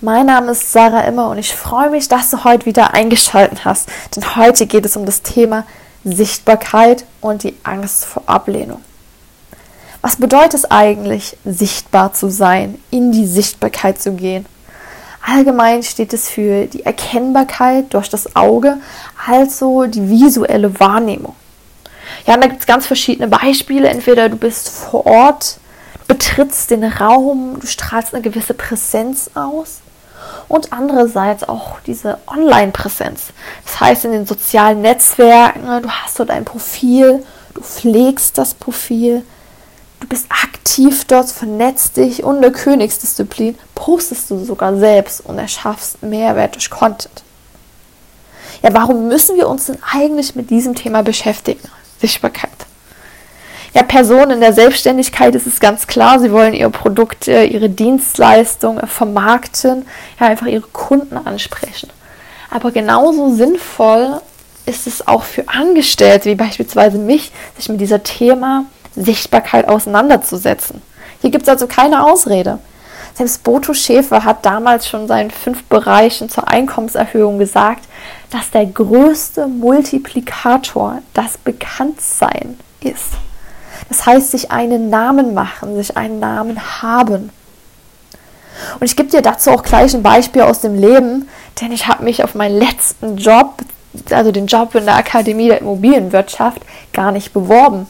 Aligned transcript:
Mein 0.00 0.26
Name 0.26 0.52
ist 0.52 0.72
Sarah 0.72 1.02
Immer 1.02 1.30
und 1.30 1.38
ich 1.38 1.54
freue 1.54 1.88
mich, 1.88 2.08
dass 2.08 2.30
du 2.30 2.42
heute 2.42 2.66
wieder 2.66 2.94
eingeschaltet 2.94 3.64
hast. 3.64 3.88
Denn 4.14 4.36
heute 4.36 4.66
geht 4.66 4.84
es 4.84 4.96
um 4.96 5.06
das 5.06 5.22
Thema 5.22 5.64
Sichtbarkeit 6.02 7.04
und 7.20 7.44
die 7.44 7.54
Angst 7.62 8.04
vor 8.04 8.24
Ablehnung. 8.26 8.80
Was 10.02 10.16
bedeutet 10.16 10.54
es 10.54 10.70
eigentlich, 10.70 11.36
sichtbar 11.44 12.12
zu 12.12 12.28
sein, 12.28 12.78
in 12.90 13.12
die 13.12 13.26
Sichtbarkeit 13.26 14.02
zu 14.02 14.12
gehen? 14.12 14.46
Allgemein 15.24 15.82
steht 15.82 16.12
es 16.12 16.28
für 16.28 16.66
die 16.66 16.84
Erkennbarkeit 16.84 17.94
durch 17.94 18.10
das 18.10 18.34
Auge, 18.36 18.78
also 19.26 19.86
die 19.86 20.10
visuelle 20.10 20.78
Wahrnehmung. 20.80 21.36
Ja, 22.26 22.34
und 22.34 22.42
da 22.42 22.48
gibt 22.48 22.60
es 22.60 22.66
ganz 22.66 22.86
verschiedene 22.86 23.28
Beispiele. 23.28 23.88
Entweder 23.88 24.28
du 24.28 24.36
bist 24.36 24.68
vor 24.68 25.06
Ort 25.06 25.58
betrittst 26.06 26.70
den 26.70 26.84
Raum, 26.84 27.58
du 27.60 27.66
strahlst 27.66 28.12
eine 28.12 28.22
gewisse 28.22 28.52
Präsenz 28.52 29.30
aus 29.34 29.80
und 30.48 30.72
andererseits 30.72 31.48
auch 31.48 31.80
diese 31.86 32.18
Online-Präsenz. 32.26 33.26
Das 33.64 33.80
heißt, 33.80 34.04
in 34.04 34.12
den 34.12 34.26
sozialen 34.26 34.82
Netzwerken, 34.82 35.82
du 35.82 35.88
hast 35.88 36.18
dort 36.18 36.30
ein 36.30 36.44
Profil, 36.44 37.24
du 37.54 37.62
pflegst 37.62 38.36
das 38.38 38.54
Profil, 38.54 39.24
du 40.00 40.08
bist 40.08 40.26
aktiv 40.30 41.04
dort, 41.06 41.30
vernetzt 41.30 41.96
dich 41.96 42.22
und 42.24 42.38
eine 42.38 42.52
Königsdisziplin 42.52 43.58
postest 43.74 44.30
du 44.30 44.44
sogar 44.44 44.76
selbst 44.76 45.24
und 45.24 45.38
erschaffst 45.38 46.02
Mehrwert 46.02 46.54
durch 46.54 46.70
Content. 46.70 47.22
Ja, 48.62 48.72
warum 48.72 49.08
müssen 49.08 49.36
wir 49.36 49.48
uns 49.48 49.66
denn 49.66 49.78
eigentlich 49.92 50.34
mit 50.34 50.50
diesem 50.50 50.74
Thema 50.74 51.02
beschäftigen? 51.02 51.68
Sichtbarkeit 52.00 52.53
ja, 53.74 53.82
Personen 53.82 54.30
in 54.32 54.40
der 54.40 54.52
Selbstständigkeit 54.52 55.34
ist 55.34 55.48
es 55.48 55.58
ganz 55.58 55.88
klar, 55.88 56.20
sie 56.20 56.30
wollen 56.30 56.54
ihre 56.54 56.70
Produkte, 56.70 57.42
ihre 57.42 57.68
Dienstleistungen 57.68 58.86
vermarkten, 58.86 59.84
ja, 60.20 60.28
einfach 60.28 60.46
ihre 60.46 60.68
Kunden 60.68 61.16
ansprechen. 61.16 61.90
Aber 62.50 62.70
genauso 62.70 63.34
sinnvoll 63.34 64.20
ist 64.64 64.86
es 64.86 65.06
auch 65.08 65.24
für 65.24 65.48
Angestellte, 65.48 66.30
wie 66.30 66.36
beispielsweise 66.36 66.98
mich, 66.98 67.32
sich 67.56 67.68
mit 67.68 67.80
dieser 67.80 68.04
Thema 68.04 68.66
Sichtbarkeit 68.94 69.68
auseinanderzusetzen. 69.68 70.80
Hier 71.20 71.30
gibt 71.30 71.42
es 71.42 71.48
also 71.48 71.66
keine 71.66 72.04
Ausrede. 72.04 72.60
Selbst 73.14 73.42
Boto 73.42 73.74
Schäfer 73.74 74.24
hat 74.24 74.46
damals 74.46 74.88
schon 74.88 75.08
seinen 75.08 75.32
fünf 75.32 75.64
Bereichen 75.64 76.28
zur 76.28 76.48
Einkommenserhöhung 76.48 77.38
gesagt, 77.38 77.84
dass 78.30 78.50
der 78.50 78.66
größte 78.66 79.48
Multiplikator 79.48 81.02
das 81.12 81.38
Bekanntsein 81.38 82.58
ist. 82.80 83.14
Das 83.94 84.06
heißt, 84.06 84.32
sich 84.32 84.50
einen 84.50 84.90
Namen 84.90 85.34
machen, 85.34 85.76
sich 85.76 85.96
einen 85.96 86.18
Namen 86.18 86.82
haben. 86.82 87.30
Und 88.80 88.84
ich 88.84 88.96
gebe 88.96 89.08
dir 89.08 89.22
dazu 89.22 89.52
auch 89.52 89.62
gleich 89.62 89.94
ein 89.94 90.02
Beispiel 90.02 90.42
aus 90.42 90.60
dem 90.60 90.74
Leben, 90.74 91.28
denn 91.60 91.70
ich 91.70 91.86
habe 91.86 92.02
mich 92.02 92.24
auf 92.24 92.34
meinen 92.34 92.58
letzten 92.58 93.18
Job, 93.18 93.58
also 94.10 94.32
den 94.32 94.48
Job 94.48 94.74
in 94.74 94.86
der 94.86 94.96
Akademie 94.96 95.46
der 95.46 95.60
Immobilienwirtschaft, 95.60 96.60
gar 96.92 97.12
nicht 97.12 97.32
beworben. 97.32 97.86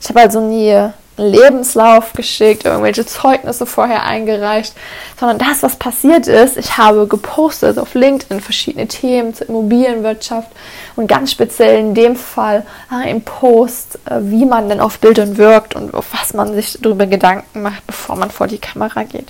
Ich 0.00 0.08
habe 0.08 0.20
also 0.20 0.40
nie 0.40 0.90
Lebenslauf 1.16 2.12
geschickt, 2.12 2.64
irgendwelche 2.64 3.06
Zeugnisse 3.06 3.66
vorher 3.66 4.02
eingereicht, 4.02 4.74
sondern 5.18 5.38
das, 5.38 5.62
was 5.62 5.76
passiert 5.76 6.26
ist, 6.26 6.56
ich 6.56 6.76
habe 6.76 7.06
gepostet 7.06 7.78
auf 7.78 7.94
LinkedIn 7.94 8.40
verschiedene 8.40 8.88
Themen 8.88 9.34
zur 9.34 9.48
Immobilienwirtschaft 9.48 10.48
und 10.96 11.06
ganz 11.06 11.30
speziell 11.30 11.78
in 11.78 11.94
dem 11.94 12.16
Fall 12.16 12.66
ein 12.90 13.22
Post, 13.22 13.98
äh, 14.06 14.18
wie 14.22 14.44
man 14.44 14.68
denn 14.68 14.80
auf 14.80 14.98
Bildern 14.98 15.36
wirkt 15.36 15.76
und 15.76 15.94
auf 15.94 16.06
was 16.12 16.34
man 16.34 16.54
sich 16.54 16.78
darüber 16.80 17.06
Gedanken 17.06 17.62
macht, 17.62 17.86
bevor 17.86 18.16
man 18.16 18.30
vor 18.30 18.46
die 18.46 18.58
Kamera 18.58 19.04
geht. 19.04 19.28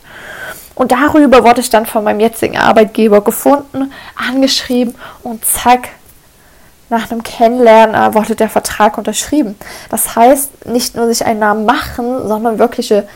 Und 0.75 0.91
darüber 0.91 1.45
wurde 1.45 1.61
ich 1.61 1.71
dann 1.71 1.87
von 1.87 2.03
meinem 2.03 2.21
jetzigen 2.21 2.57
Arbeitgeber 2.57 3.21
gefunden, 3.21 3.93
angeschrieben 4.17 4.95
und 5.23 5.45
zack, 5.45 5.91
nach 6.91 7.11
einem 7.11 7.23
Kennenlernen 7.23 7.95
äh, 7.95 8.15
wurde 8.15 8.35
der 8.35 8.49
Vertrag 8.49 8.99
unterschrieben. 8.99 9.57
Das 9.91 10.17
heißt, 10.17 10.67
nicht 10.67 10.97
nur 10.97 11.07
sich 11.07 11.25
einen 11.25 11.41
Namen 11.41 11.65
machen, 11.65 12.29
sondern 12.29 12.59
wirkliche 12.59 13.07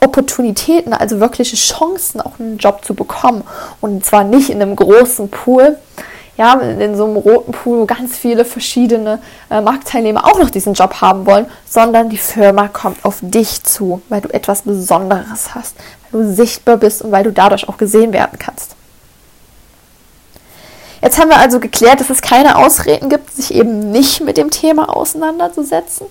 Opportunitäten, 0.00 0.92
also 0.92 1.20
wirkliche 1.20 1.56
Chancen, 1.56 2.20
auch 2.20 2.38
einen 2.38 2.58
Job 2.58 2.84
zu 2.84 2.94
bekommen. 2.94 3.44
Und 3.80 4.04
zwar 4.04 4.24
nicht 4.24 4.50
in 4.50 4.60
einem 4.60 4.74
großen 4.74 5.30
Pool, 5.30 5.78
ja, 6.36 6.54
in 6.54 6.96
so 6.96 7.04
einem 7.04 7.16
roten 7.16 7.52
Pool, 7.52 7.80
wo 7.80 7.86
ganz 7.86 8.16
viele 8.16 8.44
verschiedene 8.44 9.20
äh, 9.50 9.60
Marktteilnehmer 9.60 10.24
auch 10.24 10.38
noch 10.38 10.50
diesen 10.50 10.74
Job 10.74 11.00
haben 11.00 11.26
wollen, 11.26 11.46
sondern 11.68 12.08
die 12.08 12.18
Firma 12.18 12.68
kommt 12.68 13.04
auf 13.04 13.18
dich 13.20 13.62
zu, 13.62 14.02
weil 14.08 14.22
du 14.22 14.28
etwas 14.30 14.62
Besonderes 14.62 15.54
hast, 15.54 15.76
weil 16.10 16.22
du 16.22 16.34
sichtbar 16.34 16.78
bist 16.78 17.02
und 17.02 17.12
weil 17.12 17.24
du 17.24 17.32
dadurch 17.32 17.68
auch 17.68 17.76
gesehen 17.76 18.12
werden 18.12 18.38
kannst. 18.38 18.74
Jetzt 21.02 21.18
haben 21.18 21.30
wir 21.30 21.38
also 21.38 21.58
geklärt, 21.58 22.00
dass 22.00 22.10
es 22.10 22.22
keine 22.22 22.56
Ausreden 22.56 23.10
gibt, 23.10 23.32
sich 23.32 23.52
eben 23.52 23.90
nicht 23.90 24.20
mit 24.20 24.36
dem 24.36 24.50
Thema 24.50 24.88
auseinanderzusetzen. 24.88 26.06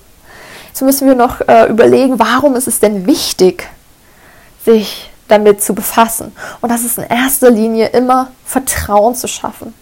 Jetzt 0.67 0.81
müssen 0.81 1.07
wir 1.07 1.15
noch 1.15 1.41
äh, 1.47 1.67
überlegen, 1.67 2.19
warum 2.19 2.55
ist 2.55 2.67
es 2.67 2.79
denn 2.79 3.07
wichtig, 3.07 3.69
sich 4.65 5.09
damit 5.29 5.63
zu 5.63 5.73
befassen. 5.73 6.35
Und 6.59 6.69
das 6.69 6.83
ist 6.83 6.97
in 6.97 7.05
erster 7.05 7.49
Linie 7.49 7.87
immer 7.87 8.31
Vertrauen 8.45 9.15
zu 9.15 9.27
schaffen. 9.27 9.73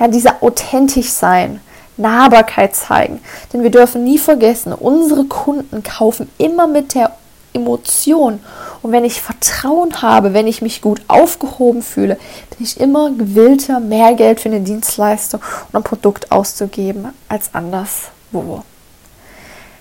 Ja, 0.00 0.08
dieser 0.08 0.42
authentisch 0.42 1.10
sein, 1.10 1.60
Nahbarkeit 1.98 2.74
zeigen. 2.74 3.20
Denn 3.52 3.62
wir 3.62 3.70
dürfen 3.70 4.04
nie 4.04 4.18
vergessen, 4.18 4.72
unsere 4.72 5.24
Kunden 5.24 5.82
kaufen 5.82 6.30
immer 6.38 6.66
mit 6.66 6.94
der 6.94 7.12
Emotion. 7.52 8.40
Und 8.82 8.90
wenn 8.90 9.04
ich 9.04 9.22
Vertrauen 9.22 10.02
habe, 10.02 10.34
wenn 10.34 10.48
ich 10.48 10.60
mich 10.60 10.82
gut 10.82 11.00
aufgehoben 11.06 11.82
fühle, 11.82 12.16
bin 12.50 12.66
ich 12.66 12.80
immer 12.80 13.10
gewillter, 13.10 13.78
mehr 13.78 14.14
Geld 14.14 14.40
für 14.40 14.48
eine 14.48 14.60
Dienstleistung 14.60 15.40
und 15.70 15.76
ein 15.76 15.84
Produkt 15.84 16.32
auszugeben 16.32 17.08
als 17.28 17.54
anderswo. 17.54 18.64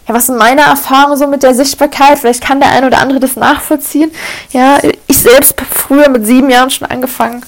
Ja, 0.07 0.13
was 0.13 0.27
sind 0.27 0.37
meine 0.37 0.61
Erfahrungen 0.61 1.17
so 1.17 1.27
mit 1.27 1.41
der 1.41 1.55
Sichtbarkeit? 1.55 2.19
Vielleicht 2.19 2.43
kann 2.43 2.59
der 2.59 2.71
eine 2.71 2.87
oder 2.87 2.99
andere 2.99 3.19
das 3.19 3.35
nachvollziehen. 3.35 4.11
Ja, 4.51 4.79
ich 5.07 5.17
selbst 5.17 5.59
habe 5.59 5.73
früher 5.73 6.09
mit 6.09 6.25
sieben 6.25 6.49
Jahren 6.49 6.69
schon 6.69 6.87
angefangen 6.87 7.43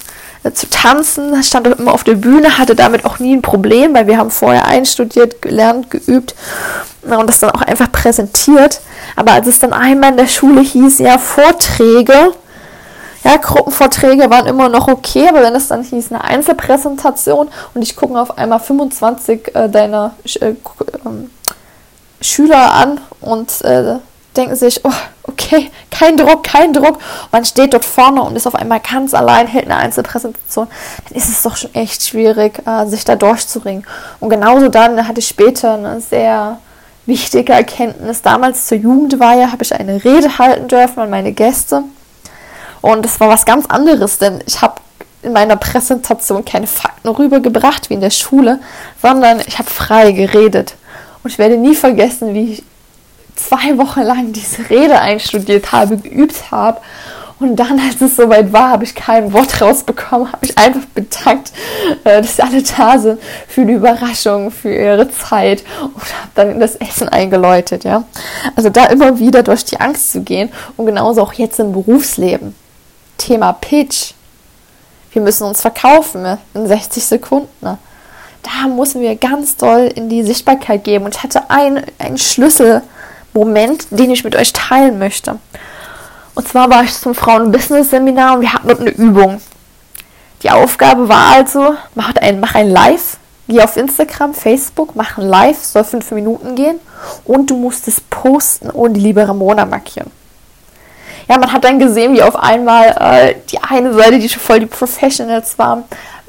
zu 0.54 0.70
tanzen, 0.70 1.42
stand 1.44 1.68
immer 1.68 1.94
auf 1.94 2.04
der 2.04 2.16
Bühne, 2.16 2.58
hatte 2.58 2.76
damit 2.76 3.06
auch 3.06 3.20
nie 3.20 3.36
ein 3.36 3.42
Problem, 3.42 3.94
weil 3.94 4.08
wir 4.08 4.18
haben 4.18 4.32
vorher 4.32 4.66
einstudiert, 4.66 5.42
gelernt, 5.42 5.90
geübt 5.90 6.36
und 7.04 7.28
das 7.28 7.40
dann 7.40 7.52
auch 7.52 7.62
einfach 7.62 7.92
präsentiert. 7.92 8.82
Aber 9.16 9.32
als 9.32 9.48
es 9.48 9.60
dann 9.60 9.74
einmal 9.74 10.12
in 10.12 10.18
der 10.18 10.28
Schule 10.28 10.62
hieß, 10.62 11.00
ja, 11.00 11.18
Vorträge, 11.18 12.34
ja, 13.24 13.38
Gruppenvorträge 13.38 14.30
waren 14.30 14.48
immer 14.48 14.68
noch 14.68 14.90
okay, 14.90 15.30
aber 15.30 15.42
wenn 15.44 15.56
es 15.56 15.70
dann 15.70 15.84
hieß, 15.84 16.12
eine 16.12 16.24
Einzelpräsentation 16.24 17.48
und 17.74 17.82
ich 17.82 17.96
gucke 17.96 18.20
auf 18.20 18.38
einmal 18.38 18.60
25 18.60 19.56
äh, 19.56 19.70
deiner 19.70 20.14
äh, 20.42 20.50
äh, 20.50 20.56
Schüler 22.20 22.74
an 22.74 23.00
und 23.22 23.62
äh, 23.62 24.00
denken 24.36 24.56
sich, 24.56 24.82
oh, 24.84 24.92
okay, 25.54 25.72
kein 25.92 26.18
Druck, 26.18 26.44
kein 26.44 26.74
Druck. 26.74 27.00
Man 27.32 27.46
steht 27.46 27.74
dort 27.74 27.86
vorne 27.86 28.22
und 28.22 28.36
ist 28.36 28.48
auf 28.48 28.56
einmal 28.56 28.80
ganz 28.80 29.14
allein, 29.14 29.48
hält 29.48 29.66
eine 29.66 29.78
Einzelpräsentation, 29.78 30.68
dann 31.08 31.18
ist 31.18 31.30
es 31.30 31.44
doch 31.44 31.56
schon 31.56 31.74
echt 31.74 32.04
schwierig, 32.04 32.62
äh, 32.66 32.86
sich 32.86 33.06
da 33.06 33.16
durchzuringen. 33.16 33.86
Und 34.20 34.30
genauso 34.30 34.70
dann 34.70 35.08
hatte 35.08 35.20
ich 35.20 35.28
später 35.28 35.74
eine 35.74 36.02
sehr 36.02 36.60
wichtige 37.06 37.54
Erkenntnis. 37.54 38.22
Damals 38.22 38.68
zur 38.68 38.78
Jugendweihe 38.78 39.52
habe 39.52 39.64
ich 39.64 39.74
eine 39.74 40.04
Rede 40.04 40.38
halten 40.38 40.68
dürfen 40.68 41.00
an 41.00 41.10
meine 41.10 41.34
Gäste. 41.34 41.84
Und 42.82 43.06
das 43.06 43.20
war 43.20 43.30
was 43.30 43.46
ganz 43.46 43.66
anderes, 43.68 44.18
denn 44.18 44.42
ich 44.46 44.62
habe 44.62 44.76
in 45.22 45.32
meiner 45.32 45.56
Präsentation 45.56 46.44
keine 46.44 46.68
Fakten 46.68 47.08
rübergebracht 47.08 47.90
wie 47.90 47.94
in 47.94 48.02
der 48.02 48.10
Schule, 48.10 48.60
sondern 49.02 49.42
ich 49.46 49.58
habe 49.58 49.70
frei 49.70 50.12
geredet. 50.12 50.76
Und 51.24 51.32
ich 51.32 51.38
werde 51.38 51.58
nie 51.58 51.76
vergessen, 51.76 52.34
wie 52.34 52.54
ich 52.54 52.64
zwei 53.48 53.78
Wochen 53.78 54.02
lang 54.02 54.34
diese 54.34 54.70
Rede 54.70 55.00
einstudiert 55.00 55.72
habe, 55.72 55.98
geübt 55.98 56.52
habe. 56.52 56.82
Und 57.40 57.58
dann, 57.58 57.80
als 57.80 58.00
es 58.00 58.16
soweit 58.16 58.54
war, 58.54 58.70
habe 58.70 58.84
ich 58.86 58.96
kein 58.96 59.34
Wort 59.34 59.60
rausbekommen, 59.60 60.32
habe 60.32 60.46
ich 60.46 60.58
einfach 60.58 60.86
bedankt, 60.94 61.52
äh, 62.06 62.22
dass 62.22 62.40
alle 62.40 62.64
da 62.64 62.98
sind 62.98 63.20
für 63.48 63.66
die 63.66 63.74
Überraschung, 63.74 64.50
für 64.50 64.74
ihre 64.74 65.10
Zeit 65.12 65.64
und 65.82 65.96
habe 65.96 66.30
dann 66.36 66.60
das 66.60 66.76
Essen 66.76 67.10
eingeläutet, 67.10 67.84
ja. 67.84 68.04
Also 68.56 68.70
da 68.70 68.86
immer 68.86 69.20
wieder 69.20 69.44
durch 69.44 69.66
die 69.66 69.80
Angst 69.80 70.14
zu 70.14 70.22
gehen 70.22 70.50
und 70.78 70.86
genauso 70.86 71.22
auch 71.22 71.34
jetzt 71.34 71.60
im 71.60 71.74
Berufsleben. 71.74 72.56
Thema 73.18 73.54
Pitch. 73.54 74.14
Wir 75.12 75.22
müssen 75.22 75.46
uns 75.46 75.62
verkaufen 75.62 76.24
ne? 76.24 76.38
in 76.54 76.68
60 76.68 77.04
Sekunden. 77.04 77.50
Ne? 77.62 77.78
Da 78.42 78.68
müssen 78.68 79.02
wir 79.02 79.16
ganz 79.16 79.58
doll 79.58 79.92
in 79.96 80.10
die 80.10 80.24
Sichtbarkeit 80.24 80.84
geben. 80.84 81.06
Und 81.06 81.16
ich 81.16 81.24
hatte 81.24 81.50
einen, 81.50 81.84
einen 82.00 82.18
Schlüsselmoment, 83.34 83.88
den 83.90 84.12
ich 84.12 84.24
mit 84.24 84.36
euch 84.36 84.54
teilen 84.54 85.00
möchte. 85.00 85.40
Und 86.36 86.48
zwar 86.48 86.70
war 86.70 86.84
ich 86.84 86.94
zum 86.94 87.14
Frauen-Business-Seminar 87.14 88.36
und 88.36 88.42
wir 88.42 88.54
hatten 88.54 88.68
dort 88.68 88.80
eine 88.80 88.92
Übung. 88.92 89.42
Die 90.42 90.50
Aufgabe 90.50 91.08
war 91.08 91.36
also, 91.36 91.76
mach 91.96 92.16
ein, 92.16 92.40
mach 92.40 92.56
ein 92.56 92.70
Live, 92.70 93.18
geh 93.48 93.62
auf 93.62 93.78
Instagram, 93.78 94.34
Facebook, 94.34 94.96
mach 94.96 95.18
ein 95.18 95.28
Live, 95.28 95.64
soll 95.64 95.84
fünf 95.84 96.12
Minuten 96.12 96.56
gehen 96.56 96.80
und 97.26 97.50
du 97.50 97.56
musst 97.56 97.88
es 97.88 98.02
posten 98.02 98.70
und 98.70 98.94
die 98.94 99.02
liebe 99.02 99.28
Ramona 99.28 99.66
markieren. 99.66 100.12
Ja, 101.30 101.38
man 101.38 101.54
hat 101.54 101.64
dann 101.64 101.80
gesehen, 101.80 102.14
wie 102.14 102.22
auf 102.22 102.36
einmal 102.36 102.88
äh, 103.00 103.36
die 103.50 103.60
eine 103.60 103.94
Seite, 103.94 104.20
die 104.20 104.28
schon 104.28 104.42
voll 104.42 104.60
die 104.60 104.66
Professionals 104.66 105.58
waren, 105.58 105.86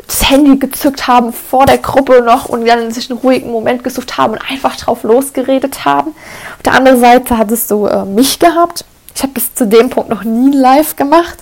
das 0.06 0.30
Handy 0.30 0.56
gezückt 0.58 1.06
haben 1.06 1.32
vor 1.32 1.66
der 1.66 1.78
Gruppe 1.78 2.22
noch 2.22 2.48
und 2.48 2.66
dann 2.66 2.90
sich 2.90 3.10
einen 3.10 3.18
ruhigen 3.18 3.50
Moment 3.50 3.84
gesucht 3.84 4.18
haben 4.18 4.34
und 4.34 4.50
einfach 4.50 4.76
drauf 4.76 5.02
losgeredet 5.02 5.84
haben. 5.84 6.10
Auf 6.56 6.62
der 6.64 6.74
anderen 6.74 7.00
Seite 7.00 7.38
hattest 7.38 7.70
du 7.70 7.86
äh, 7.86 8.04
mich 8.04 8.38
gehabt. 8.38 8.84
Ich 9.14 9.22
habe 9.22 9.32
bis 9.32 9.54
zu 9.54 9.66
dem 9.66 9.90
Punkt 9.90 10.10
noch 10.10 10.24
nie 10.24 10.54
live 10.54 10.96
gemacht. 10.96 11.38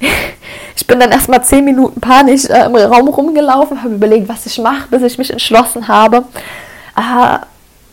Ich 0.80 0.86
bin 0.86 1.00
dann 1.00 1.10
erstmal 1.10 1.42
zehn 1.42 1.64
Minuten 1.64 2.00
panisch 2.00 2.44
äh, 2.44 2.64
im 2.64 2.76
Raum 2.76 3.08
rumgelaufen, 3.08 3.82
habe 3.82 3.94
überlegt, 3.94 4.28
was 4.28 4.46
ich 4.46 4.58
mache, 4.58 4.86
bis 4.88 5.02
ich 5.02 5.18
mich 5.18 5.30
entschlossen 5.30 5.88
habe, 5.88 6.24
äh, 6.96 7.38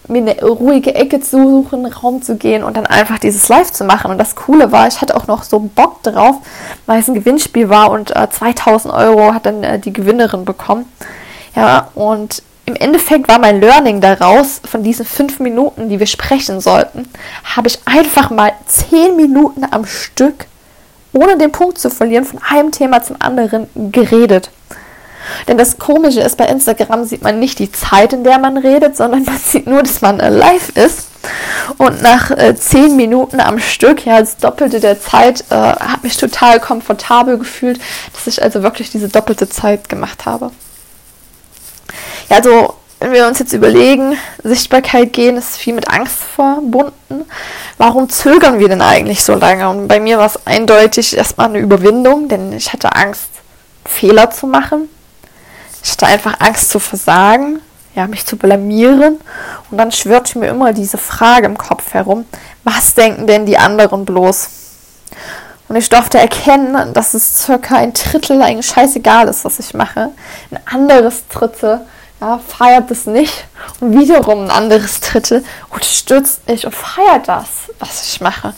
mir 0.08 0.20
eine 0.20 0.42
ruhige 0.42 0.96
Ecke 0.96 1.20
zu 1.20 1.38
suchen, 1.38 1.86
Raum 1.86 2.22
zu 2.22 2.36
gehen 2.36 2.64
und 2.64 2.78
dann 2.78 2.86
einfach 2.86 3.20
dieses 3.20 3.48
Live 3.48 3.72
zu 3.72 3.84
machen. 3.84 4.12
Und 4.12 4.18
das 4.18 4.36
Coole 4.36 4.72
war, 4.72 4.88
ich 4.88 5.02
hatte 5.02 5.16
auch 5.16 5.28
noch 5.28 5.44
so 5.44 5.60
Bock 5.60 6.04
drauf, 6.04 6.38
weil 6.86 7.00
es 7.00 7.08
ein 7.08 7.16
Gewinnspiel 7.16 7.70
war 7.70 7.92
und 7.92 8.16
äh, 8.16 8.30
2000 8.30 8.94
Euro 8.94 9.34
hat 9.34 9.46
dann 9.46 9.64
äh, 9.64 9.80
die 9.80 9.94
Gewinnerin 9.94 10.46
bekommen. 10.46 10.86
Ja, 11.56 11.88
und 11.96 12.44
im 12.66 12.76
Endeffekt 12.76 13.28
war 13.28 13.40
mein 13.40 13.62
Learning 13.62 14.02
daraus, 14.02 14.60
von 14.70 14.84
diesen 14.84 15.06
fünf 15.06 15.40
Minuten, 15.40 15.88
die 15.88 16.00
wir 16.00 16.08
sprechen 16.08 16.60
sollten, 16.60 17.08
habe 17.44 17.68
ich 17.68 17.80
einfach 17.86 18.32
mal 18.32 18.54
zehn 18.66 19.16
Minuten 19.16 19.66
am 19.70 19.86
Stück, 19.86 20.46
ohne 21.14 21.38
den 21.38 21.52
Punkt 21.52 21.78
zu 21.78 21.90
verlieren, 21.90 22.26
von 22.26 22.40
einem 22.50 22.72
Thema 22.72 23.04
zum 23.04 23.18
anderen 23.20 23.68
geredet. 23.92 24.50
Denn 25.48 25.58
das 25.58 25.78
Komische 25.78 26.22
ist, 26.22 26.38
bei 26.38 26.46
Instagram 26.46 27.06
sieht 27.06 27.24
man 27.24 27.40
nicht 27.40 27.60
die 27.60 27.72
Zeit, 27.72 28.14
in 28.14 28.24
der 28.24 28.40
man 28.40 28.58
redet, 28.58 28.98
sondern 28.98 29.24
man 29.24 29.38
sieht 29.44 29.68
nur, 29.68 29.84
dass 29.84 30.02
man 30.02 30.18
live 30.18 30.70
ist. 30.70 31.08
Und 31.78 32.02
nach 32.02 32.32
äh, 32.32 32.56
zehn 32.56 32.96
Minuten 32.96 33.40
am 33.40 33.60
Stück, 33.60 34.06
ja, 34.06 34.20
das 34.20 34.38
Doppelte 34.38 34.80
der 34.80 35.02
Zeit, 35.02 35.46
äh, 35.50 35.56
habe 35.56 36.02
mich 36.04 36.18
total 36.18 36.60
komfortabel 36.60 37.40
gefühlt, 37.40 37.80
dass 38.14 38.28
ich 38.28 38.42
also 38.42 38.62
wirklich 38.62 38.92
diese 38.92 39.10
doppelte 39.10 39.50
Zeit 39.50 39.90
gemacht 39.90 40.26
habe. 40.26 40.52
Ja, 42.30 42.38
also 42.38 42.76
wenn 43.00 43.12
wir 43.12 43.28
uns 43.28 43.40
jetzt 43.40 43.54
überlegen, 43.54 44.18
Sichtbarkeit 44.44 45.14
gehen 45.14 45.38
ist 45.38 45.58
viel 45.58 45.74
mit 45.74 45.90
Angst 45.90 46.18
verbunden. 46.18 47.26
Warum 47.78 48.10
zögern 48.10 48.60
wir 48.60 48.70
denn 48.70 48.82
eigentlich 48.82 49.24
so 49.24 49.36
lange? 49.36 49.70
Und 49.70 49.88
bei 49.88 50.00
mir 50.00 50.18
war 50.18 50.28
es 50.28 50.48
eindeutig 50.48 51.16
erstmal 51.16 51.50
eine 51.50 51.60
Überwindung, 51.60 52.30
denn 52.30 52.54
ich 52.54 52.72
hatte 52.72 52.96
Angst, 52.96 53.30
Fehler 53.86 54.32
zu 54.32 54.48
machen. 54.48 54.90
Ich 55.86 55.92
hatte 55.92 56.08
einfach 56.08 56.40
Angst 56.40 56.72
zu 56.72 56.80
versagen, 56.80 57.60
ja, 57.94 58.08
mich 58.08 58.26
zu 58.26 58.38
blamieren. 58.38 59.20
Und 59.70 59.78
dann 59.78 59.92
schwirrt 59.92 60.36
mir 60.36 60.48
immer 60.48 60.74
diese 60.74 60.98
Frage 60.98 61.46
im 61.46 61.60
Kopf 61.60 61.94
herum, 61.94 62.26
was 62.64 62.96
denken 62.96 63.28
denn 63.28 63.46
die 63.46 63.60
anderen 63.60 64.04
bloß? 64.04 64.50
Und 65.68 65.76
ich 65.76 65.88
durfte 65.88 66.18
erkennen, 66.18 66.92
dass 66.94 67.14
es 67.14 67.44
circa 67.44 67.76
ein 67.76 67.94
Drittel 67.94 68.42
eigentlich 68.42 68.66
scheißegal 68.66 69.28
ist, 69.28 69.46
was 69.46 69.60
ich 69.60 69.76
mache. 69.76 70.10
Ein 70.50 70.60
anderes 70.66 71.28
Drittel 71.28 71.82
ja, 72.20 72.40
feiert 72.40 72.90
es 72.90 73.06
nicht. 73.06 73.46
Und 73.80 74.00
wiederum 74.00 74.46
ein 74.46 74.52
anderes 74.52 75.02
Drittel 75.02 75.44
unterstützt 75.70 76.48
mich 76.48 76.66
und 76.66 76.74
feiert 76.74 77.28
das, 77.28 77.46
was 77.78 78.08
ich 78.08 78.22
mache. 78.22 78.56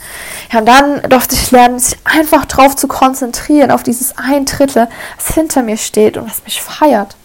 Ja, 0.50 0.60
und 0.60 0.66
dann 0.66 1.02
durfte 1.02 1.34
ich 1.34 1.50
lernen, 1.50 1.78
sich 1.78 1.98
einfach 2.04 2.46
darauf 2.46 2.74
zu 2.74 2.88
konzentrieren, 2.88 3.70
auf 3.70 3.82
dieses 3.82 4.16
ein 4.16 4.46
Drittel, 4.46 4.88
was 5.18 5.34
hinter 5.34 5.62
mir 5.62 5.76
steht 5.76 6.16
und 6.16 6.26
was 6.26 6.42
mich 6.44 6.62
feiert. 6.62 7.17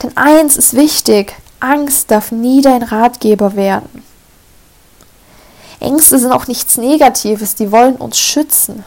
Denn 0.00 0.16
eins 0.16 0.56
ist 0.56 0.74
wichtig, 0.74 1.34
Angst 1.60 2.10
darf 2.10 2.32
nie 2.32 2.60
dein 2.60 2.82
Ratgeber 2.82 3.56
werden. 3.56 4.04
Ängste 5.80 6.18
sind 6.18 6.32
auch 6.32 6.46
nichts 6.46 6.76
Negatives, 6.76 7.56
die 7.56 7.72
wollen 7.72 7.96
uns 7.96 8.18
schützen. 8.18 8.84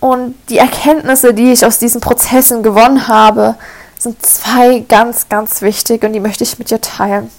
Und 0.00 0.34
die 0.48 0.58
Erkenntnisse, 0.58 1.34
die 1.34 1.52
ich 1.52 1.64
aus 1.64 1.78
diesen 1.78 2.00
Prozessen 2.00 2.62
gewonnen 2.62 3.08
habe, 3.08 3.56
sind 3.98 4.24
zwei 4.24 4.80
ganz, 4.80 5.28
ganz 5.28 5.60
wichtig 5.60 6.02
und 6.04 6.14
die 6.14 6.20
möchte 6.20 6.44
ich 6.44 6.58
mit 6.58 6.70
dir 6.70 6.80
teilen. 6.80 7.30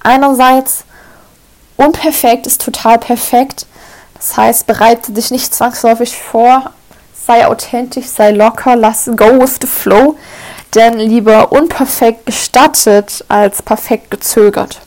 Einerseits, 0.00 0.84
unperfekt 1.76 2.46
ist 2.46 2.62
total 2.62 2.98
perfekt. 2.98 3.66
Das 4.14 4.36
heißt, 4.36 4.66
bereite 4.66 5.12
dich 5.12 5.30
nicht 5.30 5.54
zwangsläufig 5.54 6.16
vor, 6.16 6.72
sei 7.26 7.46
authentisch, 7.46 8.06
sei 8.06 8.30
locker, 8.30 8.76
lass 8.76 9.10
go 9.16 9.40
with 9.40 9.56
the 9.60 9.66
flow, 9.66 10.16
denn 10.74 10.98
lieber 10.98 11.52
unperfekt 11.52 12.26
gestattet 12.26 13.24
als 13.28 13.62
perfekt 13.62 14.10
gezögert. 14.10 14.80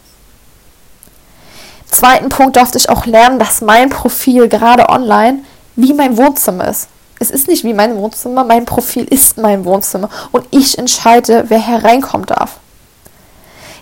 Zweiten 1.91 2.29
Punkt 2.29 2.55
durfte 2.55 2.77
ich 2.77 2.89
auch 2.89 3.05
lernen, 3.05 3.39
dass 3.39 3.61
mein 3.61 3.89
Profil 3.89 4.47
gerade 4.47 4.89
online 4.89 5.39
wie 5.75 5.93
mein 5.93 6.17
Wohnzimmer 6.17 6.67
ist. 6.67 6.87
Es 7.19 7.31
ist 7.31 7.47
nicht 7.47 7.63
wie 7.63 7.73
mein 7.73 7.97
Wohnzimmer, 7.97 8.43
mein 8.43 8.65
Profil 8.65 9.03
ist 9.03 9.37
mein 9.37 9.65
Wohnzimmer 9.65 10.09
und 10.31 10.45
ich 10.51 10.77
entscheide, 10.77 11.45
wer 11.49 11.59
hereinkommen 11.59 12.27
darf. 12.27 12.59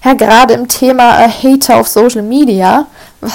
Ja, 0.08 0.14
gerade 0.14 0.54
im 0.54 0.70
Thema 0.70 1.20
äh, 1.20 1.28
Hater 1.28 1.76
auf 1.76 1.90
Social 1.90 2.22
Media, 2.22 2.86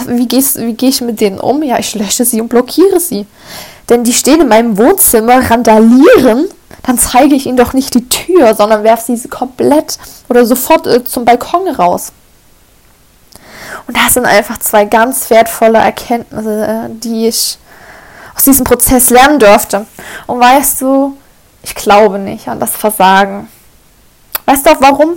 wie, 0.06 0.26
gehst, 0.26 0.58
wie 0.58 0.72
gehe 0.72 0.88
ich 0.88 1.02
mit 1.02 1.20
denen 1.20 1.38
um? 1.38 1.62
Ja, 1.62 1.78
ich 1.78 1.94
lösche 1.94 2.24
sie 2.24 2.40
und 2.40 2.48
blockiere 2.48 2.98
sie. 2.98 3.26
Denn 3.90 4.04
die 4.04 4.14
stehen 4.14 4.40
in 4.40 4.48
meinem 4.48 4.78
Wohnzimmer, 4.78 5.50
randalieren, 5.50 6.48
dann 6.82 6.98
zeige 6.98 7.34
ich 7.34 7.44
ihnen 7.44 7.58
doch 7.58 7.74
nicht 7.74 7.92
die 7.92 8.08
Tür, 8.08 8.54
sondern 8.54 8.84
werfe 8.84 9.14
sie 9.14 9.28
komplett 9.28 9.98
oder 10.30 10.46
sofort 10.46 10.86
äh, 10.86 11.04
zum 11.04 11.26
Balkon 11.26 11.68
raus. 11.68 12.10
Und 13.86 13.94
das 13.94 14.14
sind 14.14 14.24
einfach 14.24 14.56
zwei 14.56 14.86
ganz 14.86 15.28
wertvolle 15.28 15.76
Erkenntnisse, 15.76 16.66
äh, 16.66 16.88
die 16.88 17.28
ich 17.28 17.58
aus 18.34 18.44
diesem 18.44 18.64
Prozess 18.64 19.10
lernen 19.10 19.38
durfte. 19.38 19.84
Und 20.26 20.40
weißt 20.40 20.80
du, 20.80 21.18
ich 21.62 21.74
glaube 21.74 22.18
nicht 22.18 22.48
an 22.48 22.60
das 22.60 22.70
Versagen. 22.70 23.50
Weißt 24.46 24.64
du 24.64 24.70
auch 24.70 24.80
warum? 24.80 25.16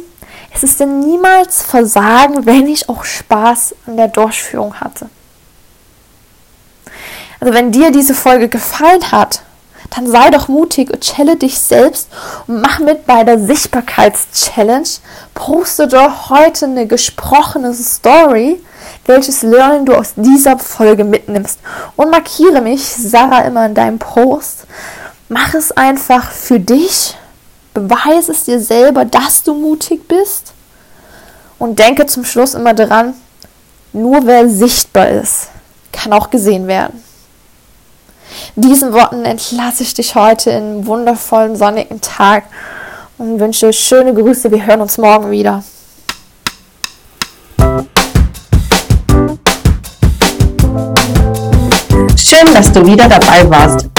Es 0.56 0.64
ist 0.64 0.80
denn 0.80 1.00
niemals 1.00 1.62
Versagen, 1.62 2.46
wenn 2.46 2.68
ich 2.68 2.90
auch 2.90 3.04
Spaß 3.04 3.76
an 3.88 3.98
der 3.98 4.08
Durchführung 4.08 4.80
hatte. 4.80 5.10
Also 7.40 7.54
wenn 7.54 7.72
dir 7.72 7.92
diese 7.92 8.14
Folge 8.16 8.48
gefallen 8.48 9.12
hat, 9.12 9.42
dann 9.96 10.08
sei 10.08 10.30
doch 10.32 10.48
mutig 10.48 10.92
und 10.92 11.02
challenge 11.02 11.38
dich 11.38 11.60
selbst 11.60 12.10
und 12.48 12.62
mach 12.62 12.80
mit 12.80 13.06
bei 13.06 13.24
der 13.24 13.40
Sichtbarkeitschallenge. 13.40 14.88
Poste 15.34 15.88
doch 15.88 16.30
heute 16.30 16.66
eine 16.66 16.88
gesprochene 16.88 17.74
Story 17.74 18.60
welches 19.06 19.44
Learning 19.44 19.86
du 19.86 19.94
aus 19.94 20.14
dieser 20.16 20.58
Folge 20.58 21.04
mitnimmst. 21.04 21.60
Und 21.96 22.12
markiere 22.12 22.62
mich, 22.62 22.84
Sarah, 22.84 23.42
immer 23.42 23.66
in 23.66 23.74
deinem 23.74 24.00
Post. 24.00 24.66
Mach 25.30 25.54
es 25.54 25.72
einfach 25.72 26.32
für 26.32 26.60
dich. 26.60 27.16
Beweise 27.76 28.32
es 28.32 28.46
dir 28.46 28.62
selber, 28.62 29.04
dass 29.04 29.44
du 29.44 29.54
mutig 29.54 30.08
bist. 30.08 30.54
Und 31.60 31.78
denke 31.78 32.06
zum 32.06 32.24
Schluss 32.24 32.54
immer 32.54 32.74
daran, 32.74 33.14
nur 33.92 34.26
wer 34.26 34.50
sichtbar 34.50 35.10
ist, 35.10 35.50
kann 35.92 36.14
auch 36.14 36.30
gesehen 36.30 36.68
werden. 36.68 37.04
Diesen 38.56 38.94
Worten 38.94 39.26
entlasse 39.26 39.84
ich 39.84 39.94
dich 39.94 40.16
heute 40.16 40.52
in 40.52 40.56
einen 40.56 40.88
wundervollen 40.88 41.58
sonnigen 41.58 42.00
Tag 42.00 42.46
und 43.18 43.42
wünsche 43.42 43.74
schöne 43.74 44.14
Grüße. 44.14 44.52
Wir 44.52 44.66
hören 44.66 44.82
uns 44.82 44.98
morgen 44.98 45.30
wieder. 45.30 45.62
Schön, 52.16 52.54
dass 52.54 52.72
du 52.72 52.86
wieder 52.86 53.10
dabei 53.10 53.50
warst. 53.50 53.95